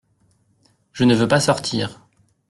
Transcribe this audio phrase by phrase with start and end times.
[0.93, 2.01] Je ne veux pas sortir.